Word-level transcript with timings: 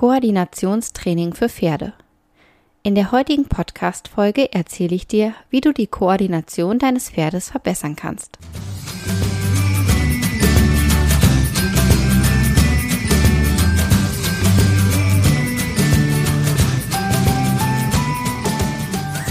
Koordinationstraining 0.00 1.34
für 1.34 1.50
Pferde. 1.50 1.92
In 2.82 2.94
der 2.94 3.12
heutigen 3.12 3.44
Podcast-Folge 3.44 4.50
erzähle 4.50 4.94
ich 4.94 5.06
dir, 5.06 5.34
wie 5.50 5.60
du 5.60 5.74
die 5.74 5.88
Koordination 5.88 6.78
deines 6.78 7.10
Pferdes 7.10 7.50
verbessern 7.50 7.96
kannst. 7.96 8.38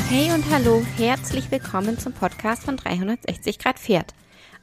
Hey 0.07 0.31
und 0.35 0.47
hallo, 0.51 0.85
herzlich 0.97 1.49
willkommen 1.49 1.97
zum 1.97 2.13
Podcast 2.13 2.65
von 2.65 2.77
360 2.77 3.57
Grad 3.57 3.79
Pferd. 3.79 4.13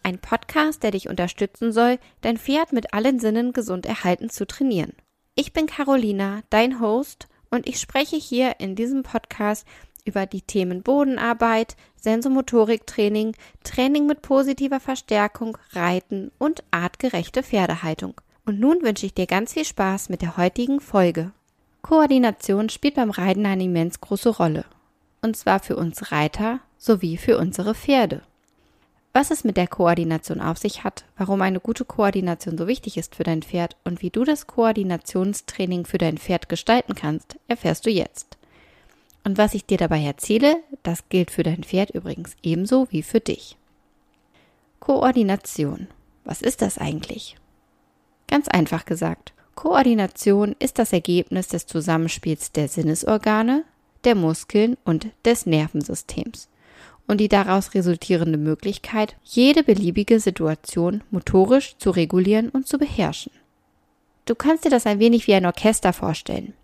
Ein 0.04 0.20
Podcast, 0.20 0.84
der 0.84 0.92
dich 0.92 1.08
unterstützen 1.08 1.72
soll, 1.72 1.98
dein 2.20 2.36
Pferd 2.38 2.72
mit 2.72 2.94
allen 2.94 3.18
Sinnen 3.18 3.52
gesund 3.52 3.86
erhalten 3.86 4.30
zu 4.30 4.46
trainieren. 4.46 4.92
Ich 5.38 5.52
bin 5.52 5.66
Carolina, 5.66 6.40
dein 6.48 6.80
Host, 6.80 7.28
und 7.50 7.68
ich 7.68 7.78
spreche 7.78 8.16
hier 8.16 8.58
in 8.58 8.74
diesem 8.74 9.02
Podcast 9.02 9.66
über 10.06 10.24
die 10.24 10.40
Themen 10.40 10.82
Bodenarbeit, 10.82 11.76
Sensomotoriktraining, 12.00 13.36
Training 13.62 14.06
mit 14.06 14.22
positiver 14.22 14.80
Verstärkung, 14.80 15.58
Reiten 15.72 16.32
und 16.38 16.64
artgerechte 16.70 17.42
Pferdehaltung. 17.42 18.18
Und 18.46 18.60
nun 18.60 18.80
wünsche 18.80 19.04
ich 19.04 19.12
dir 19.12 19.26
ganz 19.26 19.52
viel 19.52 19.66
Spaß 19.66 20.08
mit 20.08 20.22
der 20.22 20.38
heutigen 20.38 20.80
Folge. 20.80 21.32
Koordination 21.82 22.70
spielt 22.70 22.94
beim 22.94 23.10
Reiten 23.10 23.44
eine 23.44 23.64
immens 23.64 24.00
große 24.00 24.30
Rolle. 24.30 24.64
Und 25.20 25.36
zwar 25.36 25.60
für 25.60 25.76
uns 25.76 26.12
Reiter 26.12 26.60
sowie 26.78 27.18
für 27.18 27.36
unsere 27.36 27.74
Pferde. 27.74 28.22
Was 29.16 29.30
es 29.30 29.44
mit 29.44 29.56
der 29.56 29.66
Koordination 29.66 30.42
auf 30.42 30.58
sich 30.58 30.84
hat, 30.84 31.06
warum 31.16 31.40
eine 31.40 31.58
gute 31.58 31.86
Koordination 31.86 32.58
so 32.58 32.66
wichtig 32.66 32.98
ist 32.98 33.14
für 33.14 33.24
dein 33.24 33.40
Pferd 33.40 33.74
und 33.82 34.02
wie 34.02 34.10
du 34.10 34.24
das 34.24 34.46
Koordinationstraining 34.46 35.86
für 35.86 35.96
dein 35.96 36.18
Pferd 36.18 36.50
gestalten 36.50 36.94
kannst, 36.94 37.38
erfährst 37.48 37.86
du 37.86 37.90
jetzt. 37.90 38.36
Und 39.24 39.38
was 39.38 39.54
ich 39.54 39.64
dir 39.64 39.78
dabei 39.78 40.02
erzähle, 40.02 40.56
das 40.82 41.08
gilt 41.08 41.30
für 41.30 41.44
dein 41.44 41.64
Pferd 41.64 41.92
übrigens 41.92 42.36
ebenso 42.42 42.88
wie 42.90 43.02
für 43.02 43.20
dich. 43.20 43.56
Koordination. 44.80 45.86
Was 46.24 46.42
ist 46.42 46.60
das 46.60 46.76
eigentlich? 46.76 47.38
Ganz 48.28 48.48
einfach 48.48 48.84
gesagt. 48.84 49.32
Koordination 49.54 50.54
ist 50.58 50.78
das 50.78 50.92
Ergebnis 50.92 51.48
des 51.48 51.64
Zusammenspiels 51.64 52.52
der 52.52 52.68
Sinnesorgane, 52.68 53.64
der 54.04 54.14
Muskeln 54.14 54.76
und 54.84 55.06
des 55.24 55.46
Nervensystems 55.46 56.50
und 57.06 57.20
die 57.20 57.28
daraus 57.28 57.74
resultierende 57.74 58.38
Möglichkeit, 58.38 59.16
jede 59.24 59.62
beliebige 59.62 60.20
Situation 60.20 61.02
motorisch 61.10 61.76
zu 61.78 61.90
regulieren 61.90 62.48
und 62.48 62.66
zu 62.66 62.78
beherrschen. 62.78 63.32
Du 64.24 64.34
kannst 64.34 64.64
dir 64.64 64.70
das 64.70 64.86
ein 64.86 64.98
wenig 64.98 65.26
wie 65.26 65.34
ein 65.34 65.46
Orchester 65.46 65.92
vorstellen. 65.92 66.54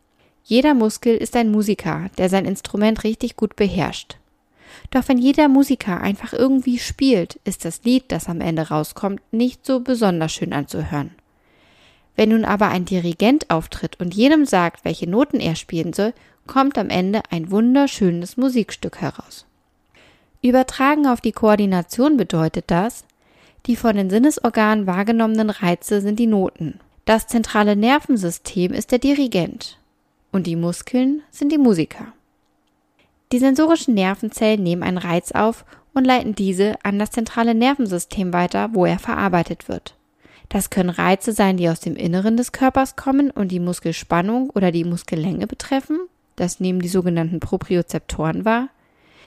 Jeder 0.45 0.75
Muskel 0.75 1.17
ist 1.17 1.37
ein 1.37 1.53
Musiker, 1.53 2.11
der 2.19 2.29
sein 2.29 2.45
Instrument 2.45 3.05
richtig 3.05 3.37
gut 3.37 3.55
beherrscht. 3.55 4.17
Doch 4.91 5.07
wenn 5.09 5.19
jeder 5.19 5.49
Musiker 5.49 6.01
einfach 6.01 6.33
irgendwie 6.33 6.79
spielt, 6.79 7.39
ist 7.45 7.65
das 7.65 7.85
Lied, 7.85 8.05
das 8.09 8.29
am 8.29 8.41
Ende 8.41 8.69
rauskommt, 8.69 9.21
nicht 9.31 9.65
so 9.65 9.81
besonders 9.81 10.33
schön 10.33 10.53
anzuhören. 10.53 11.13
Wenn 12.17 12.31
nun 12.31 12.45
aber 12.45 12.69
ein 12.69 12.85
Dirigent 12.85 13.49
auftritt 13.51 14.01
und 14.01 14.15
jedem 14.15 14.45
sagt, 14.45 14.85
welche 14.85 15.09
Noten 15.09 15.41
er 15.41 15.57
spielen 15.57 15.93
soll, 15.93 16.13
kommt 16.47 16.77
am 16.77 16.91
Ende 16.91 17.23
ein 17.31 17.51
wunderschönes 17.51 18.37
Musikstück 18.37 19.01
heraus. 19.01 19.47
Übertragen 20.43 21.07
auf 21.07 21.21
die 21.21 21.31
Koordination 21.31 22.17
bedeutet 22.17 22.65
das, 22.67 23.05
die 23.67 23.77
von 23.77 23.95
den 23.95 24.11
Sinnesorganen 24.11 24.89
wahrgenommenen 24.89 25.51
Reize 25.51 26.01
sind 26.01 26.19
die 26.19 26.27
Noten. 26.27 26.81
Das 27.05 27.29
zentrale 27.29 27.77
Nervensystem 27.77 28.73
ist 28.73 28.91
der 28.91 28.99
Dirigent 28.99 29.79
und 30.33 30.49
die 30.49 30.57
Muskeln 30.57 31.23
sind 31.31 31.53
die 31.53 31.59
Musiker. 31.59 32.13
Die 33.31 33.39
sensorischen 33.39 33.95
Nervenzellen 33.95 34.63
nehmen 34.63 34.83
einen 34.83 34.99
Reiz 34.99 35.31
auf 35.31 35.65
und 35.95 36.05
leiten 36.05 36.35
diese 36.35 36.75
an 36.83 36.99
das 36.99 37.13
zentrale 37.13 37.55
Nervensystem 37.55 38.33
weiter, 38.33 38.71
wo 38.73 38.85
er 38.85 38.99
verarbeitet 38.99 39.69
wird. 39.69 39.95
Das 40.49 40.71
können 40.71 40.91
Reize 40.91 41.33
sein, 41.33 41.57
die 41.57 41.69
aus 41.69 41.81
dem 41.81 41.97
Inneren 41.97 42.37
des 42.37 42.53
Körpers 42.53 42.97
kommen 42.97 43.31
und 43.31 43.49
die 43.49 43.61
Muskelspannung 43.61 44.51
oder 44.51 44.73
die 44.73 44.85
Muskellänge 44.85 45.47
betreffen. 45.47 46.01
Das 46.37 46.61
nehmen 46.61 46.81
die 46.81 46.89
sogenannten 46.89 47.41
Propriozeptoren 47.41 48.45
wahr. 48.45 48.69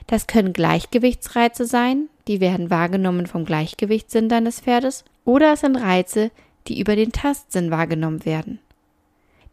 Das 0.06 0.26
können 0.26 0.52
Gleichgewichtsreize 0.52 1.66
sein, 1.66 2.08
die 2.28 2.40
werden 2.40 2.70
wahrgenommen 2.70 3.26
vom 3.26 3.44
Gleichgewichtssinn 3.44 4.28
deines 4.28 4.60
Pferdes, 4.60 5.04
oder 5.24 5.54
es 5.54 5.60
sind 5.60 5.76
Reize, 5.76 6.30
die 6.68 6.80
über 6.80 6.96
den 6.96 7.12
Tastsinn 7.12 7.70
wahrgenommen 7.70 8.24
werden. 8.24 8.60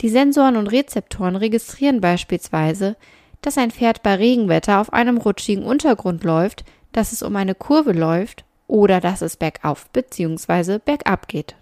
Die 0.02 0.10
Sensoren 0.10 0.58
und 0.58 0.68
Rezeptoren 0.68 1.36
registrieren 1.36 2.02
beispielsweise, 2.02 2.96
dass 3.42 3.58
ein 3.58 3.72
Pferd 3.72 4.04
bei 4.04 4.16
Regenwetter 4.16 4.80
auf 4.80 4.94
einem 4.94 5.18
rutschigen 5.18 5.64
Untergrund 5.64 6.24
läuft, 6.24 6.64
dass 6.92 7.12
es 7.12 7.24
um 7.24 7.36
eine 7.36 7.56
Kurve 7.56 7.92
läuft 7.92 8.46
oder 8.68 9.00
dass 9.00 9.22
es 9.22 9.38
bergauf 9.38 9.90
bzw. 9.90 10.80
bergab 10.84 11.28
geht. 11.28 11.56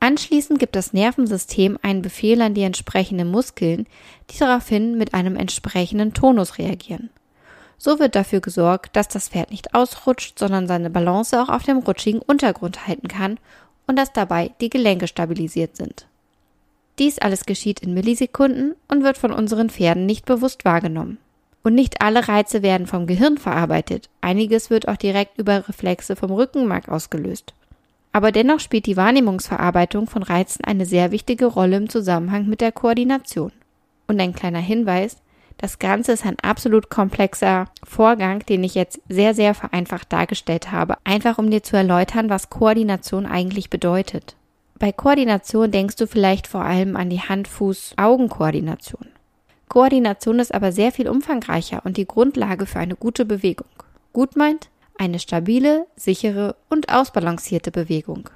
Anschließend 0.00 0.58
gibt 0.58 0.76
das 0.76 0.94
Nervensystem 0.94 1.78
einen 1.82 2.00
Befehl 2.00 2.40
an 2.40 2.54
die 2.54 2.62
entsprechenden 2.62 3.30
Muskeln, 3.30 3.86
die 4.30 4.38
daraufhin 4.38 4.96
mit 4.96 5.12
einem 5.12 5.36
entsprechenden 5.36 6.14
Tonus 6.14 6.56
reagieren. 6.56 7.10
So 7.82 7.98
wird 7.98 8.14
dafür 8.14 8.40
gesorgt, 8.40 8.94
dass 8.94 9.08
das 9.08 9.30
Pferd 9.30 9.50
nicht 9.50 9.74
ausrutscht, 9.74 10.38
sondern 10.38 10.66
seine 10.66 10.90
Balance 10.90 11.40
auch 11.40 11.48
auf 11.48 11.62
dem 11.62 11.78
rutschigen 11.78 12.18
Untergrund 12.18 12.86
halten 12.86 13.08
kann 13.08 13.38
und 13.86 13.96
dass 13.98 14.12
dabei 14.12 14.50
die 14.60 14.68
Gelenke 14.68 15.08
stabilisiert 15.08 15.78
sind. 15.78 16.06
Dies 16.98 17.18
alles 17.18 17.46
geschieht 17.46 17.80
in 17.80 17.94
Millisekunden 17.94 18.74
und 18.88 19.02
wird 19.02 19.16
von 19.16 19.32
unseren 19.32 19.70
Pferden 19.70 20.04
nicht 20.04 20.26
bewusst 20.26 20.66
wahrgenommen. 20.66 21.16
Und 21.62 21.74
nicht 21.74 22.02
alle 22.02 22.28
Reize 22.28 22.60
werden 22.60 22.86
vom 22.86 23.06
Gehirn 23.06 23.38
verarbeitet, 23.38 24.10
einiges 24.20 24.68
wird 24.68 24.86
auch 24.86 24.96
direkt 24.98 25.38
über 25.38 25.66
Reflexe 25.66 26.16
vom 26.16 26.32
Rückenmark 26.32 26.90
ausgelöst. 26.90 27.54
Aber 28.12 28.30
dennoch 28.30 28.60
spielt 28.60 28.84
die 28.84 28.98
Wahrnehmungsverarbeitung 28.98 30.06
von 30.06 30.22
Reizen 30.22 30.64
eine 30.64 30.84
sehr 30.84 31.12
wichtige 31.12 31.46
Rolle 31.46 31.78
im 31.78 31.88
Zusammenhang 31.88 32.46
mit 32.46 32.60
der 32.60 32.72
Koordination. 32.72 33.52
Und 34.06 34.20
ein 34.20 34.34
kleiner 34.34 34.58
Hinweis, 34.58 35.16
das 35.60 35.78
Ganze 35.78 36.12
ist 36.12 36.24
ein 36.24 36.38
absolut 36.40 36.88
komplexer 36.88 37.66
Vorgang, 37.84 38.38
den 38.46 38.64
ich 38.64 38.74
jetzt 38.74 38.98
sehr, 39.10 39.34
sehr 39.34 39.52
vereinfacht 39.52 40.10
dargestellt 40.10 40.72
habe, 40.72 40.96
einfach 41.04 41.36
um 41.36 41.50
dir 41.50 41.62
zu 41.62 41.76
erläutern, 41.76 42.30
was 42.30 42.48
Koordination 42.48 43.26
eigentlich 43.26 43.68
bedeutet. 43.68 44.36
Bei 44.78 44.90
Koordination 44.90 45.70
denkst 45.70 45.96
du 45.96 46.06
vielleicht 46.06 46.46
vor 46.46 46.62
allem 46.62 46.96
an 46.96 47.10
die 47.10 47.20
Hand-Fuß-Augen-Koordination. 47.20 49.08
Koordination 49.68 50.38
ist 50.38 50.54
aber 50.54 50.72
sehr 50.72 50.92
viel 50.92 51.10
umfangreicher 51.10 51.82
und 51.84 51.98
die 51.98 52.06
Grundlage 52.06 52.64
für 52.64 52.78
eine 52.78 52.96
gute 52.96 53.26
Bewegung. 53.26 53.68
Gut 54.14 54.36
meint, 54.36 54.70
eine 54.96 55.18
stabile, 55.18 55.86
sichere 55.94 56.56
und 56.70 56.90
ausbalancierte 56.90 57.70
Bewegung. 57.70 58.30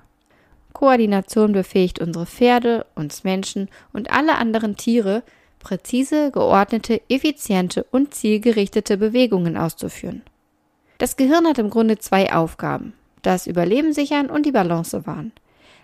Koordination 0.75 1.53
befähigt 1.53 2.01
unsere 2.01 2.27
Pferde, 2.27 2.85
uns 2.95 3.25
Menschen 3.25 3.71
und 3.95 4.11
alle 4.11 4.37
anderen 4.37 4.77
Tiere, 4.77 5.23
präzise, 5.65 6.31
geordnete, 6.31 7.01
effiziente 7.09 7.85
und 7.91 8.15
zielgerichtete 8.15 8.97
Bewegungen 8.97 9.57
auszuführen. 9.57 10.23
Das 10.99 11.17
Gehirn 11.17 11.47
hat 11.47 11.59
im 11.59 11.71
Grunde 11.71 11.99
zwei 11.99 12.33
Aufgaben, 12.33 12.93
das 13.23 13.49
Überleben 13.49 13.93
sichern 13.93 14.31
und 14.31 14.47
die 14.47 14.53
Balance 14.53 15.07
wahren. 15.07 15.33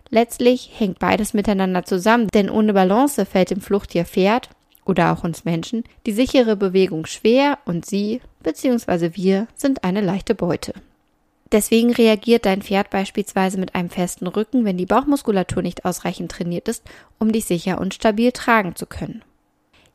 Letztlich 0.09 0.71
hängt 0.77 1.01
beides 1.01 1.35
miteinander 1.35 1.85
zusammen, 1.85 2.29
denn 2.29 2.51
ohne 2.51 2.73
Balance 2.73 3.27
fällt 3.27 3.51
dem 3.51 3.61
Fluchttier 3.61 4.05
Pferd 4.05 4.51
oder 4.85 5.13
auch 5.13 5.25
uns 5.25 5.45
Menschen 5.45 5.85
die 6.07 6.13
sichere 6.13 6.57
Bewegung 6.57 7.07
schwer 7.07 7.59
und 7.65 7.87
sie 7.87 8.21
bzw. 8.43 9.11
wir 9.15 9.47
sind 9.55 9.85
eine 9.85 10.01
leichte 10.01 10.35
Beute. 10.35 10.75
Deswegen 11.53 11.93
reagiert 11.93 12.47
dein 12.47 12.63
Pferd 12.63 12.91
beispielsweise 12.91 13.59
mit 13.59 13.75
einem 13.75 13.91
festen 13.91 14.29
Rücken, 14.29 14.65
wenn 14.65 14.77
die 14.77 14.87
Bauchmuskulatur 14.87 15.63
nicht 15.63 15.85
ausreichend 15.85 16.31
trainiert 16.31 16.69
ist, 16.69 16.85
um 17.19 17.33
dich 17.33 17.45
sicher 17.45 17.81
und 17.81 17.95
stabil 17.95 18.31
tragen 18.31 18.77
zu 18.77 18.87
können. 18.87 19.22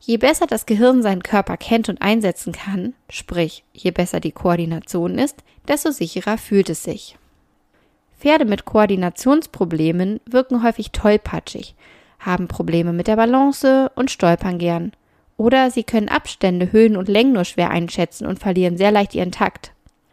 Je 0.00 0.18
besser 0.18 0.46
das 0.46 0.66
Gehirn 0.66 1.02
seinen 1.02 1.22
Körper 1.22 1.56
kennt 1.56 1.88
und 1.88 2.02
einsetzen 2.02 2.52
kann, 2.52 2.94
sprich 3.08 3.64
je 3.72 3.90
besser 3.90 4.20
die 4.20 4.32
Koordination 4.32 5.18
ist, 5.18 5.42
desto 5.66 5.90
sicherer 5.90 6.38
fühlt 6.38 6.70
es 6.70 6.84
sich. 6.84 7.16
Pferde 8.18 8.44
mit 8.44 8.64
Koordinationsproblemen 8.64 10.20
wirken 10.26 10.62
häufig 10.62 10.92
tollpatschig, 10.92 11.74
haben 12.18 12.48
Probleme 12.48 12.92
mit 12.92 13.08
der 13.08 13.16
Balance 13.16 13.90
und 13.94 14.10
stolpern 14.10 14.58
gern. 14.58 14.92
Oder 15.36 15.70
sie 15.70 15.84
können 15.84 16.08
Abstände, 16.08 16.72
Höhen 16.72 16.96
und 16.96 17.08
Längen 17.08 17.34
nur 17.34 17.44
schwer 17.44 17.70
einschätzen 17.70 18.26
und 18.26 18.38
verlieren 18.38 18.78
sehr 18.78 18.90
leicht 18.90 19.14
ihren 19.14 19.32
Takt. 19.32 19.72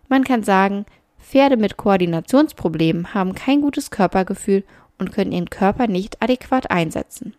Man 0.10 0.24
kann 0.24 0.44
sagen, 0.44 0.86
Pferde 1.18 1.56
mit 1.56 1.78
Koordinationsproblemen 1.78 3.14
haben 3.14 3.34
kein 3.34 3.62
gutes 3.62 3.90
Körpergefühl 3.90 4.64
und 5.00 5.14
können 5.14 5.32
ihren 5.32 5.50
Körper 5.50 5.88
nicht 5.88 6.22
adäquat 6.22 6.70
einsetzen. 6.70 7.34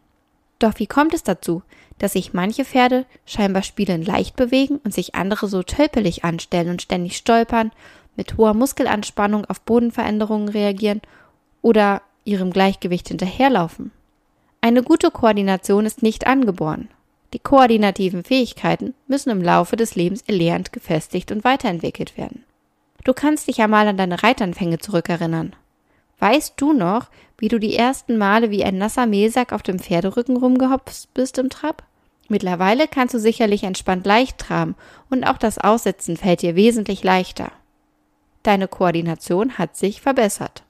Doch 0.64 0.78
wie 0.78 0.86
kommt 0.86 1.12
es 1.12 1.22
dazu, 1.22 1.62
dass 1.98 2.14
sich 2.14 2.32
manche 2.32 2.64
Pferde 2.64 3.04
scheinbar 3.26 3.62
spielend 3.62 4.06
leicht 4.06 4.34
bewegen 4.34 4.80
und 4.82 4.94
sich 4.94 5.14
andere 5.14 5.46
so 5.46 5.62
tölpelig 5.62 6.24
anstellen 6.24 6.70
und 6.70 6.80
ständig 6.80 7.18
stolpern, 7.18 7.70
mit 8.16 8.38
hoher 8.38 8.54
Muskelanspannung 8.54 9.44
auf 9.44 9.60
Bodenveränderungen 9.60 10.48
reagieren 10.48 11.02
oder 11.60 12.00
ihrem 12.24 12.50
Gleichgewicht 12.50 13.08
hinterherlaufen? 13.08 13.90
Eine 14.62 14.82
gute 14.82 15.10
Koordination 15.10 15.84
ist 15.84 16.02
nicht 16.02 16.26
angeboren. 16.26 16.88
Die 17.34 17.40
koordinativen 17.40 18.24
Fähigkeiten 18.24 18.94
müssen 19.06 19.28
im 19.28 19.42
Laufe 19.42 19.76
des 19.76 19.96
Lebens 19.96 20.22
erlernt, 20.22 20.72
gefestigt 20.72 21.30
und 21.30 21.44
weiterentwickelt 21.44 22.16
werden. 22.16 22.42
Du 23.04 23.12
kannst 23.12 23.48
dich 23.48 23.58
ja 23.58 23.68
mal 23.68 23.86
an 23.86 23.98
deine 23.98 24.22
Reitanfänge 24.22 24.78
zurückerinnern. 24.78 25.54
Weißt 26.24 26.54
du 26.56 26.72
noch, 26.72 27.08
wie 27.36 27.48
du 27.48 27.60
die 27.60 27.76
ersten 27.76 28.16
Male 28.16 28.50
wie 28.50 28.64
ein 28.64 28.78
nasser 28.78 29.04
Mehlsack 29.04 29.52
auf 29.52 29.62
dem 29.62 29.78
Pferderücken 29.78 30.38
rumgehopst 30.38 31.12
bist 31.12 31.36
im 31.36 31.50
Trab? 31.50 31.82
Mittlerweile 32.30 32.88
kannst 32.88 33.12
du 33.12 33.18
sicherlich 33.18 33.62
entspannt 33.62 34.06
leicht 34.06 34.38
traben 34.38 34.74
und 35.10 35.24
auch 35.24 35.36
das 35.36 35.58
Aussetzen 35.58 36.16
fällt 36.16 36.40
dir 36.40 36.56
wesentlich 36.56 37.04
leichter. 37.04 37.52
Deine 38.42 38.68
Koordination 38.68 39.58
hat 39.58 39.76
sich 39.76 40.00
verbessert. 40.00 40.62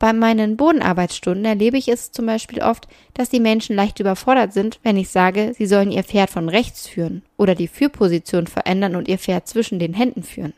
Bei 0.00 0.12
meinen 0.12 0.56
Bodenarbeitsstunden 0.56 1.44
erlebe 1.44 1.78
ich 1.78 1.86
es 1.86 2.10
zum 2.10 2.26
Beispiel 2.26 2.60
oft, 2.60 2.88
dass 3.14 3.28
die 3.28 3.38
Menschen 3.38 3.76
leicht 3.76 4.00
überfordert 4.00 4.52
sind, 4.52 4.80
wenn 4.82 4.96
ich 4.96 5.08
sage, 5.08 5.54
sie 5.56 5.66
sollen 5.66 5.92
ihr 5.92 6.02
Pferd 6.02 6.30
von 6.30 6.48
rechts 6.48 6.88
führen 6.88 7.22
oder 7.36 7.54
die 7.54 7.68
Führposition 7.68 8.48
verändern 8.48 8.96
und 8.96 9.06
ihr 9.06 9.18
Pferd 9.18 9.46
zwischen 9.46 9.78
den 9.78 9.94
Händen 9.94 10.24
führen. 10.24 10.52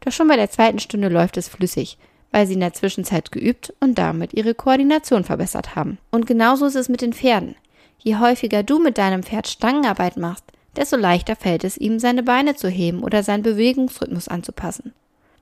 Doch 0.00 0.10
schon 0.10 0.26
bei 0.26 0.34
der 0.34 0.50
zweiten 0.50 0.80
Stunde 0.80 1.08
läuft 1.08 1.36
es 1.36 1.46
flüssig, 1.46 1.98
weil 2.30 2.46
sie 2.46 2.54
in 2.54 2.60
der 2.60 2.74
Zwischenzeit 2.74 3.32
geübt 3.32 3.72
und 3.80 3.98
damit 3.98 4.34
ihre 4.34 4.54
Koordination 4.54 5.24
verbessert 5.24 5.74
haben. 5.76 5.98
Und 6.10 6.26
genauso 6.26 6.66
ist 6.66 6.74
es 6.74 6.88
mit 6.88 7.00
den 7.00 7.12
Pferden. 7.12 7.56
Je 7.98 8.16
häufiger 8.16 8.62
du 8.62 8.78
mit 8.78 8.98
deinem 8.98 9.22
Pferd 9.22 9.48
Stangenarbeit 9.48 10.16
machst, 10.16 10.44
desto 10.76 10.96
leichter 10.96 11.36
fällt 11.36 11.64
es 11.64 11.76
ihm, 11.76 11.98
seine 11.98 12.22
Beine 12.22 12.54
zu 12.54 12.68
heben 12.68 13.02
oder 13.02 13.22
seinen 13.22 13.42
Bewegungsrhythmus 13.42 14.28
anzupassen. 14.28 14.92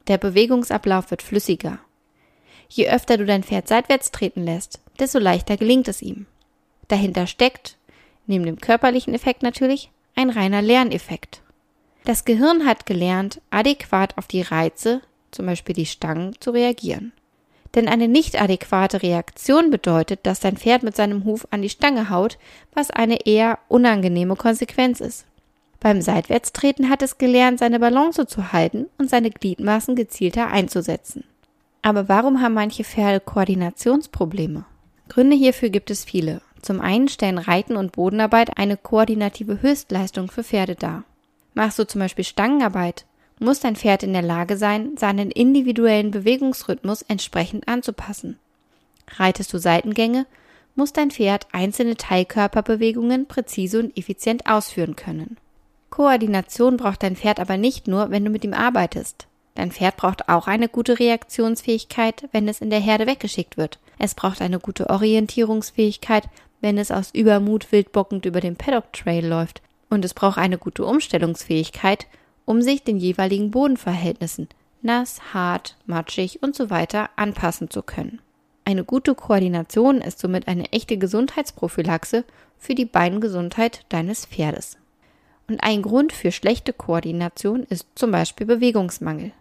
Der 0.08 0.18
Bewegungsablauf 0.18 1.10
wird 1.10 1.22
flüssiger. 1.22 1.78
Je 2.68 2.88
öfter 2.88 3.16
du 3.16 3.26
dein 3.26 3.42
Pferd 3.42 3.68
seitwärts 3.68 4.10
treten 4.10 4.44
lässt, 4.44 4.80
desto 4.98 5.18
leichter 5.18 5.56
gelingt 5.56 5.88
es 5.88 6.02
ihm. 6.02 6.26
Dahinter 6.88 7.26
steckt, 7.26 7.76
neben 8.26 8.44
dem 8.44 8.58
körperlichen 8.58 9.14
Effekt 9.14 9.42
natürlich, 9.42 9.90
ein 10.14 10.30
reiner 10.30 10.62
Lerneffekt. 10.62 11.42
Das 12.04 12.24
Gehirn 12.24 12.66
hat 12.66 12.86
gelernt, 12.86 13.40
adäquat 13.50 14.16
auf 14.16 14.26
die 14.26 14.42
Reize, 14.42 15.02
zum 15.36 15.46
Beispiel 15.46 15.74
die 15.74 15.86
Stangen, 15.86 16.34
zu 16.40 16.50
reagieren. 16.50 17.12
Denn 17.74 17.88
eine 17.88 18.08
nicht 18.08 18.40
adäquate 18.40 19.02
Reaktion 19.02 19.70
bedeutet, 19.70 20.20
dass 20.24 20.40
dein 20.40 20.56
Pferd 20.56 20.82
mit 20.82 20.96
seinem 20.96 21.24
Huf 21.24 21.46
an 21.50 21.62
die 21.62 21.68
Stange 21.68 22.10
haut, 22.10 22.38
was 22.74 22.90
eine 22.90 23.26
eher 23.26 23.58
unangenehme 23.68 24.34
Konsequenz 24.34 25.00
ist. 25.00 25.26
Beim 25.78 26.00
Seitwärtstreten 26.00 26.88
hat 26.88 27.02
es 27.02 27.18
gelernt, 27.18 27.58
seine 27.58 27.78
Balance 27.78 28.26
zu 28.26 28.52
halten 28.52 28.86
und 28.98 29.10
seine 29.10 29.30
Gliedmaßen 29.30 29.94
gezielter 29.94 30.48
einzusetzen. 30.48 31.24
Aber 31.82 32.08
warum 32.08 32.40
haben 32.40 32.54
manche 32.54 32.82
Pferde 32.82 33.20
Koordinationsprobleme? 33.20 34.64
Gründe 35.08 35.36
hierfür 35.36 35.68
gibt 35.68 35.90
es 35.90 36.04
viele. 36.04 36.40
Zum 36.62 36.80
einen 36.80 37.08
stellen 37.08 37.38
Reiten 37.38 37.76
und 37.76 37.92
Bodenarbeit 37.92 38.58
eine 38.58 38.76
koordinative 38.76 39.62
Höchstleistung 39.62 40.30
für 40.30 40.42
Pferde 40.42 40.74
dar. 40.74 41.04
Machst 41.54 41.78
du 41.78 41.86
zum 41.86 42.00
Beispiel 42.00 42.24
Stangenarbeit, 42.24 43.04
muss 43.38 43.60
dein 43.60 43.76
Pferd 43.76 44.02
in 44.02 44.12
der 44.12 44.22
Lage 44.22 44.56
sein, 44.56 44.96
seinen 44.96 45.30
individuellen 45.30 46.10
Bewegungsrhythmus 46.10 47.02
entsprechend 47.02 47.68
anzupassen. 47.68 48.38
Reitest 49.16 49.52
du 49.52 49.58
Seitengänge, 49.58 50.26
muss 50.74 50.92
dein 50.92 51.10
Pferd 51.10 51.46
einzelne 51.52 51.96
Teilkörperbewegungen 51.96 53.26
präzise 53.26 53.80
und 53.80 53.96
effizient 53.96 54.46
ausführen 54.46 54.96
können. 54.96 55.36
Koordination 55.90 56.76
braucht 56.76 57.02
dein 57.02 57.16
Pferd 57.16 57.40
aber 57.40 57.56
nicht 57.56 57.88
nur, 57.88 58.10
wenn 58.10 58.24
du 58.24 58.30
mit 58.30 58.44
ihm 58.44 58.52
arbeitest. 58.52 59.26
Dein 59.54 59.72
Pferd 59.72 59.96
braucht 59.96 60.28
auch 60.28 60.46
eine 60.46 60.68
gute 60.68 60.98
Reaktionsfähigkeit, 60.98 62.28
wenn 62.32 62.46
es 62.46 62.60
in 62.60 62.68
der 62.68 62.80
Herde 62.80 63.06
weggeschickt 63.06 63.56
wird. 63.56 63.78
Es 63.98 64.14
braucht 64.14 64.42
eine 64.42 64.58
gute 64.58 64.90
Orientierungsfähigkeit, 64.90 66.24
wenn 66.60 66.76
es 66.76 66.90
aus 66.90 67.10
Übermut 67.14 67.72
wildbockend 67.72 68.26
über 68.26 68.40
den 68.40 68.56
Paddock 68.56 68.92
Trail 68.92 69.26
läuft 69.26 69.62
und 69.88 70.04
es 70.04 70.14
braucht 70.14 70.38
eine 70.38 70.58
gute 70.58 70.84
Umstellungsfähigkeit, 70.84 72.06
um 72.46 72.62
sich 72.62 72.82
den 72.82 72.96
jeweiligen 72.96 73.50
Bodenverhältnissen 73.50 74.48
nass, 74.80 75.34
hart, 75.34 75.76
matschig 75.84 76.42
und 76.42 76.56
so 76.56 76.70
weiter 76.70 77.10
anpassen 77.16 77.68
zu 77.68 77.82
können. 77.82 78.20
Eine 78.64 78.84
gute 78.84 79.14
Koordination 79.14 80.00
ist 80.00 80.18
somit 80.18 80.48
eine 80.48 80.72
echte 80.72 80.96
Gesundheitsprophylaxe 80.96 82.24
für 82.58 82.74
die 82.74 82.84
Beingesundheit 82.84 83.84
deines 83.90 84.26
Pferdes. 84.26 84.78
Und 85.48 85.62
ein 85.62 85.82
Grund 85.82 86.12
für 86.12 86.32
schlechte 86.32 86.72
Koordination 86.72 87.62
ist 87.64 87.86
zum 87.94 88.10
Beispiel 88.10 88.46
Bewegungsmangel. 88.46 89.32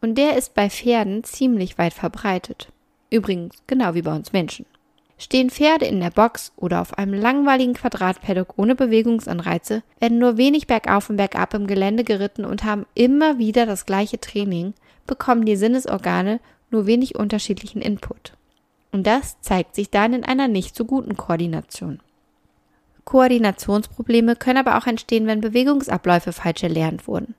Und 0.00 0.18
der 0.18 0.36
ist 0.36 0.54
bei 0.54 0.68
Pferden 0.68 1.24
ziemlich 1.24 1.78
weit 1.78 1.94
verbreitet. 1.94 2.68
Übrigens 3.10 3.56
genau 3.66 3.94
wie 3.94 4.02
bei 4.02 4.14
uns 4.14 4.32
Menschen. 4.32 4.66
Stehen 5.18 5.50
Pferde 5.50 5.84
in 5.84 5.98
der 5.98 6.10
Box 6.10 6.52
oder 6.56 6.80
auf 6.80 6.96
einem 6.96 7.12
langweiligen 7.12 7.74
Quadratpaddock 7.74 8.54
ohne 8.56 8.76
Bewegungsanreize, 8.76 9.82
werden 9.98 10.18
nur 10.18 10.36
wenig 10.36 10.68
bergauf 10.68 11.10
und 11.10 11.16
bergab 11.16 11.54
im 11.54 11.66
Gelände 11.66 12.04
geritten 12.04 12.44
und 12.44 12.62
haben 12.62 12.86
immer 12.94 13.36
wieder 13.38 13.66
das 13.66 13.84
gleiche 13.84 14.20
Training, 14.20 14.74
bekommen 15.06 15.44
die 15.44 15.56
Sinnesorgane 15.56 16.38
nur 16.70 16.86
wenig 16.86 17.16
unterschiedlichen 17.16 17.82
Input. 17.82 18.34
Und 18.92 19.06
das 19.06 19.40
zeigt 19.40 19.74
sich 19.74 19.90
dann 19.90 20.12
in 20.12 20.24
einer 20.24 20.46
nicht 20.46 20.76
so 20.76 20.84
guten 20.84 21.16
Koordination. 21.16 22.00
Koordinationsprobleme 23.04 24.36
können 24.36 24.58
aber 24.58 24.78
auch 24.78 24.86
entstehen, 24.86 25.26
wenn 25.26 25.40
Bewegungsabläufe 25.40 26.32
falsch 26.32 26.62
erlernt 26.62 27.08
wurden. 27.08 27.34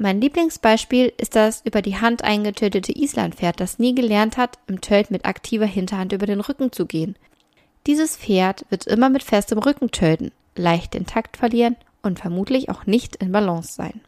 Mein 0.00 0.20
Lieblingsbeispiel 0.20 1.12
ist 1.18 1.34
das 1.34 1.60
über 1.64 1.82
die 1.82 1.96
Hand 1.96 2.22
eingetötete 2.22 2.96
Islandpferd, 2.96 3.58
das 3.58 3.80
nie 3.80 3.96
gelernt 3.96 4.36
hat, 4.36 4.60
im 4.68 4.80
Tölt 4.80 5.10
mit 5.10 5.24
aktiver 5.24 5.66
Hinterhand 5.66 6.12
über 6.12 6.24
den 6.24 6.38
Rücken 6.38 6.70
zu 6.70 6.86
gehen. 6.86 7.16
Dieses 7.88 8.16
Pferd 8.16 8.64
wird 8.70 8.86
immer 8.86 9.08
mit 9.08 9.24
festem 9.24 9.58
Rücken 9.58 9.90
töten, 9.90 10.30
leicht 10.54 10.94
den 10.94 11.06
Takt 11.06 11.36
verlieren 11.36 11.74
und 12.00 12.20
vermutlich 12.20 12.70
auch 12.70 12.86
nicht 12.86 13.16
in 13.16 13.32
Balance 13.32 13.72
sein. 13.72 14.00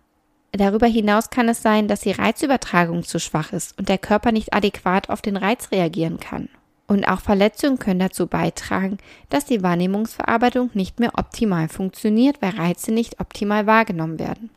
Darüber 0.53 0.87
hinaus 0.87 1.31
kann 1.31 1.49
es 1.49 1.61
sein, 1.61 1.89
dass 1.89 2.03
die 2.03 2.13
Reizübertragung 2.13 3.03
zu 3.03 3.19
schwach 3.19 3.53
ist 3.53 3.77
und 3.77 3.89
der 3.89 3.99
Körper 3.99 4.31
nicht 4.31 4.55
adäquat 4.55 5.11
auf 5.11 5.23
den 5.23 5.37
Reiz 5.37 5.73
reagieren 5.73 6.21
kann. 6.21 6.49
Und 6.87 7.05
auch 7.09 7.21
Verletzungen 7.21 7.81
können 7.81 8.01
dazu 8.01 8.29
beitragen, 8.29 8.99
dass 9.29 9.45
die 9.45 9.63
Wahrnehmungsverarbeitung 9.65 10.71
nicht 10.75 11.01
mehr 11.01 11.19
optimal 11.19 11.69
funktioniert, 11.69 12.41
weil 12.41 12.51
Reize 12.51 12.93
nicht 12.93 13.19
optimal 13.19 13.67
wahrgenommen 13.67 14.21
werden. 14.21 14.51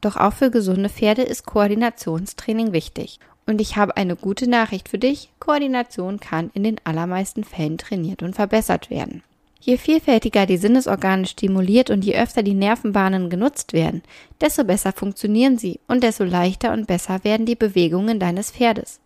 Doch 0.00 0.16
auch 0.16 0.32
für 0.32 0.50
gesunde 0.50 0.88
Pferde 0.88 1.22
ist 1.22 1.46
Koordinationstraining 1.46 2.72
wichtig. 2.72 3.18
Und 3.46 3.60
ich 3.60 3.76
habe 3.76 3.96
eine 3.96 4.14
gute 4.14 4.48
Nachricht 4.48 4.88
für 4.88 4.98
dich. 4.98 5.30
Koordination 5.40 6.20
kann 6.20 6.50
in 6.54 6.64
den 6.64 6.76
allermeisten 6.84 7.44
Fällen 7.44 7.78
trainiert 7.78 8.22
und 8.22 8.34
verbessert 8.34 8.90
werden. 8.90 9.22
Je 9.60 9.76
vielfältiger 9.76 10.46
die 10.46 10.56
Sinnesorgane 10.56 11.26
stimuliert 11.26 11.90
und 11.90 12.04
je 12.04 12.16
öfter 12.16 12.42
die 12.42 12.54
Nervenbahnen 12.54 13.28
genutzt 13.28 13.72
werden, 13.72 14.02
desto 14.40 14.64
besser 14.64 14.92
funktionieren 14.92 15.58
sie 15.58 15.80
und 15.88 16.04
desto 16.04 16.24
leichter 16.24 16.72
und 16.72 16.86
besser 16.86 17.24
werden 17.24 17.44
die 17.44 17.56
Bewegungen 17.56 18.20
deines 18.20 18.52
Pferdes. 18.52 19.00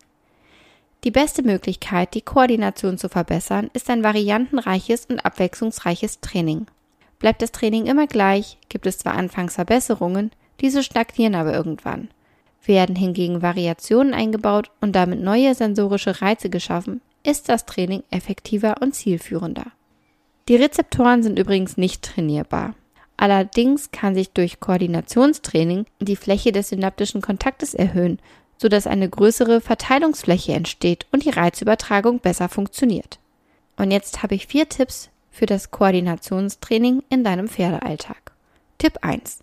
Die 1.03 1.11
beste 1.11 1.43
Möglichkeit, 1.43 2.13
die 2.13 2.21
Koordination 2.21 2.97
zu 2.97 3.09
verbessern, 3.09 3.69
ist 3.73 3.89
ein 3.89 4.03
variantenreiches 4.03 5.05
und 5.07 5.25
abwechslungsreiches 5.25 6.21
Training. 6.21 6.67
Bleibt 7.19 7.41
das 7.41 7.51
Training 7.51 7.87
immer 7.87 8.07
gleich, 8.07 8.57
gibt 8.69 8.85
es 8.85 8.99
zwar 8.99 9.15
anfangs 9.15 9.55
Verbesserungen, 9.55 10.31
diese 10.61 10.83
stagnieren 10.83 11.35
aber 11.35 11.53
irgendwann. 11.53 12.09
Werden 12.65 12.95
hingegen 12.95 13.41
Variationen 13.41 14.13
eingebaut 14.13 14.71
und 14.79 14.95
damit 14.95 15.21
neue 15.21 15.53
sensorische 15.53 16.21
Reize 16.21 16.49
geschaffen, 16.49 17.01
ist 17.23 17.49
das 17.49 17.65
Training 17.65 18.03
effektiver 18.09 18.75
und 18.81 18.95
zielführender. 18.95 19.65
Die 20.47 20.55
Rezeptoren 20.55 21.23
sind 21.23 21.39
übrigens 21.39 21.77
nicht 21.77 22.03
trainierbar. 22.03 22.75
Allerdings 23.15 23.91
kann 23.91 24.15
sich 24.15 24.31
durch 24.31 24.59
Koordinationstraining 24.59 25.85
die 25.99 26.15
Fläche 26.15 26.51
des 26.51 26.69
synaptischen 26.69 27.21
Kontaktes 27.21 27.73
erhöhen, 27.73 28.19
sodass 28.57 28.87
eine 28.87 29.09
größere 29.09 29.61
Verteilungsfläche 29.61 30.53
entsteht 30.53 31.05
und 31.11 31.23
die 31.25 31.29
Reizübertragung 31.29 32.19
besser 32.19 32.49
funktioniert. 32.49 33.19
Und 33.77 33.91
jetzt 33.91 34.23
habe 34.23 34.35
ich 34.35 34.47
vier 34.47 34.67
Tipps 34.67 35.09
für 35.31 35.45
das 35.45 35.71
Koordinationstraining 35.71 37.03
in 37.09 37.23
deinem 37.23 37.47
Pferdealltag. 37.47 38.33
Tipp 38.77 38.99
1. 39.01 39.39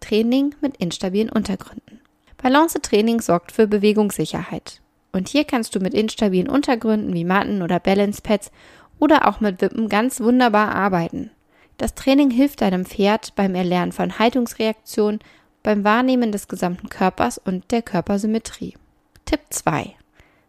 Training 0.00 0.54
mit 0.60 0.76
instabilen 0.78 1.30
Untergründen. 1.30 2.00
Balance-Training 2.42 3.20
sorgt 3.20 3.52
für 3.52 3.66
Bewegungssicherheit. 3.66 4.80
Und 5.12 5.28
hier 5.28 5.44
kannst 5.44 5.74
du 5.74 5.80
mit 5.80 5.94
instabilen 5.94 6.48
Untergründen 6.48 7.12
wie 7.14 7.24
Matten 7.24 7.62
oder 7.62 7.80
Balance 7.80 8.22
Pads 8.22 8.50
oder 8.98 9.26
auch 9.28 9.40
mit 9.40 9.60
Wippen 9.60 9.88
ganz 9.88 10.20
wunderbar 10.20 10.74
arbeiten. 10.74 11.30
Das 11.78 11.94
Training 11.94 12.30
hilft 12.30 12.60
deinem 12.60 12.84
Pferd 12.84 13.34
beim 13.34 13.54
Erlernen 13.54 13.92
von 13.92 14.18
Haltungsreaktionen, 14.18 15.20
beim 15.62 15.84
Wahrnehmen 15.84 16.32
des 16.32 16.48
gesamten 16.48 16.88
Körpers 16.88 17.38
und 17.38 17.70
der 17.70 17.82
Körpersymmetrie. 17.82 18.74
Tipp 19.24 19.40
2. 19.50 19.94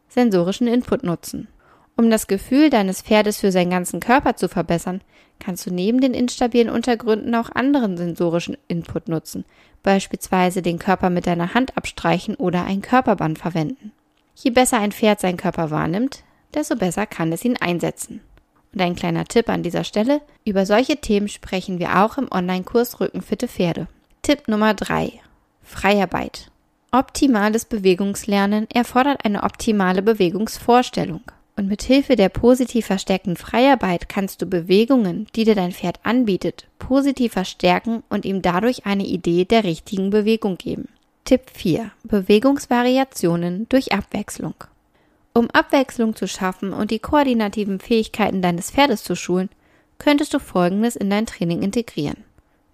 Sensorischen 0.09 0.67
Input 0.67 1.03
nutzen. 1.03 1.47
Um 1.97 2.09
das 2.09 2.27
Gefühl 2.27 2.69
deines 2.69 3.01
Pferdes 3.01 3.39
für 3.39 3.51
seinen 3.51 3.69
ganzen 3.69 3.99
Körper 3.99 4.35
zu 4.35 4.47
verbessern, 4.49 5.01
kannst 5.41 5.65
du 5.65 5.73
neben 5.73 5.99
den 5.99 6.13
instabilen 6.13 6.69
Untergründen 6.69 7.35
auch 7.35 7.49
anderen 7.53 7.97
sensorischen 7.97 8.55
Input 8.69 9.09
nutzen, 9.09 9.43
beispielsweise 9.83 10.61
den 10.61 10.79
Körper 10.79 11.09
mit 11.09 11.27
deiner 11.27 11.53
Hand 11.53 11.75
abstreichen 11.75 12.35
oder 12.35 12.63
ein 12.63 12.81
Körperband 12.81 13.39
verwenden. 13.39 13.91
Je 14.35 14.51
besser 14.51 14.79
ein 14.79 14.93
Pferd 14.93 15.19
seinen 15.19 15.37
Körper 15.37 15.71
wahrnimmt, 15.71 16.23
desto 16.53 16.75
besser 16.75 17.05
kann 17.05 17.33
es 17.33 17.43
ihn 17.43 17.57
einsetzen. 17.57 18.21
Und 18.73 18.81
ein 18.81 18.95
kleiner 18.95 19.25
Tipp 19.25 19.49
an 19.49 19.63
dieser 19.63 19.83
Stelle, 19.83 20.21
über 20.45 20.65
solche 20.65 20.97
Themen 20.97 21.27
sprechen 21.27 21.79
wir 21.79 22.03
auch 22.03 22.17
im 22.17 22.31
Online-Kurs 22.31 23.01
Rückenfitte 23.01 23.47
Pferde. 23.47 23.87
Tipp 24.21 24.47
Nummer 24.47 24.73
3. 24.73 25.11
Freiarbeit. 25.61 26.51
Optimales 26.91 27.65
Bewegungslernen 27.65 28.69
erfordert 28.69 29.25
eine 29.25 29.43
optimale 29.43 30.01
Bewegungsvorstellung. 30.01 31.21
Und 31.55 31.67
mit 31.67 31.83
Hilfe 31.83 32.15
der 32.15 32.29
positiv 32.29 32.85
verstärkten 32.85 33.35
Freiarbeit 33.35 34.07
kannst 34.09 34.41
du 34.41 34.45
Bewegungen, 34.45 35.27
die 35.35 35.43
dir 35.43 35.55
dein 35.55 35.71
Pferd 35.71 35.99
anbietet, 36.03 36.67
positiv 36.79 37.33
verstärken 37.33 38.03
und 38.09 38.25
ihm 38.25 38.41
dadurch 38.41 38.85
eine 38.85 39.05
Idee 39.05 39.45
der 39.45 39.63
richtigen 39.63 40.09
Bewegung 40.09 40.57
geben. 40.57 40.87
Tipp 41.25 41.51
4. 41.53 41.91
Bewegungsvariationen 42.03 43.67
durch 43.69 43.93
Abwechslung. 43.93 44.55
Um 45.33 45.49
Abwechslung 45.51 46.15
zu 46.15 46.27
schaffen 46.27 46.73
und 46.73 46.91
die 46.91 46.99
koordinativen 46.99 47.79
Fähigkeiten 47.79 48.41
deines 48.41 48.71
Pferdes 48.71 49.03
zu 49.03 49.15
schulen, 49.15 49.49
könntest 49.97 50.33
du 50.33 50.39
Folgendes 50.39 50.95
in 50.95 51.09
dein 51.09 51.25
Training 51.25 51.61
integrieren. 51.61 52.23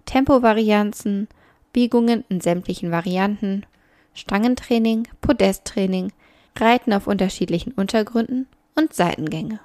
Tempovarianzen, 0.05 1.27
Biegungen 1.73 2.23
in 2.29 2.41
sämtlichen 2.41 2.89
Varianten, 2.89 3.65
Stangentraining, 4.13 5.07
Podesttraining, 5.21 6.11
Reiten 6.55 6.93
auf 6.93 7.05
unterschiedlichen 7.05 7.73
Untergründen 7.73 8.47
und 8.77 8.93
Seitengänge. 8.93 9.59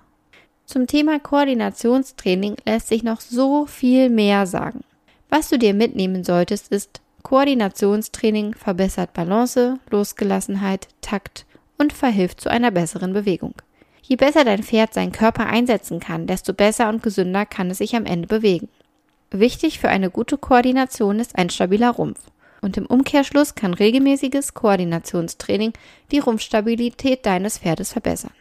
Zum 0.64 0.86
Thema 0.86 1.20
Koordinationstraining 1.20 2.56
lässt 2.66 2.88
sich 2.88 3.02
noch 3.02 3.20
so 3.20 3.66
viel 3.66 4.08
mehr 4.08 4.46
sagen. 4.46 4.80
Was 5.28 5.50
du 5.50 5.58
dir 5.58 5.74
mitnehmen 5.74 6.24
solltest, 6.24 6.72
ist 6.72 7.00
Koordinationstraining 7.22 8.54
verbessert 8.54 9.12
Balance, 9.12 9.78
Losgelassenheit, 9.90 10.88
Takt 11.00 11.46
und 11.78 11.92
verhilft 11.92 12.40
zu 12.40 12.50
einer 12.50 12.70
besseren 12.70 13.12
Bewegung. 13.12 13.54
Je 14.02 14.16
besser 14.16 14.44
dein 14.44 14.62
Pferd 14.62 14.94
seinen 14.94 15.12
Körper 15.12 15.46
einsetzen 15.46 16.00
kann, 16.00 16.26
desto 16.26 16.52
besser 16.52 16.88
und 16.88 17.02
gesünder 17.02 17.46
kann 17.46 17.70
es 17.70 17.78
sich 17.78 17.94
am 17.94 18.04
Ende 18.04 18.26
bewegen. 18.26 18.68
Wichtig 19.30 19.78
für 19.78 19.88
eine 19.88 20.10
gute 20.10 20.36
Koordination 20.36 21.20
ist 21.20 21.38
ein 21.38 21.50
stabiler 21.50 21.90
Rumpf. 21.90 22.20
Und 22.60 22.76
im 22.76 22.86
Umkehrschluss 22.86 23.54
kann 23.54 23.74
regelmäßiges 23.74 24.54
Koordinationstraining 24.54 25.72
die 26.10 26.18
Rumpfstabilität 26.18 27.26
deines 27.26 27.58
Pferdes 27.58 27.92
verbessern. 27.92 28.32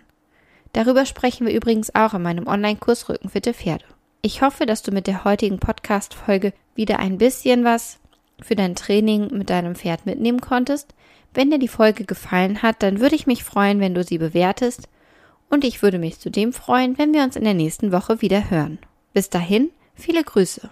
Darüber 0.74 1.06
sprechen 1.06 1.46
wir 1.46 1.54
übrigens 1.54 1.94
auch 1.96 2.14
in 2.14 2.22
meinem 2.22 2.48
Online-Kurs 2.48 3.10
Rückenfitte 3.10 3.54
Pferde. 3.54 3.86
Ich 4.22 4.42
hoffe, 4.42 4.66
dass 4.66 4.82
du 4.82 4.92
mit 4.92 5.08
der 5.08 5.24
heutigen 5.26 5.60
Podcast-Folge 5.60 6.54
wieder 6.76 7.00
ein 7.00 7.18
bisschen 7.18 7.64
was 7.64 8.00
für 8.42 8.56
dein 8.56 8.76
Training 8.76 9.36
mit 9.38 9.50
deinem 9.50 9.76
Pferd 9.76 10.06
mitnehmen 10.06 10.42
konntest. 10.42 10.94
Wenn 11.34 11.52
dir 11.52 11.60
die 11.60 11.68
Folge 11.68 12.06
gefallen 12.06 12.62
hat, 12.62 12.82
dann 12.84 13.00
würde 13.00 13.16
ich 13.16 13.28
mich 13.28 13.44
freuen, 13.44 13.80
wenn 13.80 13.94
du 13.94 14.04
sie 14.04 14.18
bewertest. 14.18 14.90
Und 15.50 15.64
ich 15.64 15.82
würde 15.82 16.00
mich 16.00 16.20
zudem 16.20 16.54
freuen, 16.54 16.98
wenn 16.98 17.14
wir 17.14 17.24
uns 17.24 17.36
in 17.36 17.44
der 17.44 17.54
nächsten 17.54 17.92
Woche 17.92 18.22
wieder 18.22 18.50
hören. 18.50 18.80
Bis 19.14 19.30
dahin, 19.30 19.70
viele 19.96 20.24
Grüße. 20.24 20.70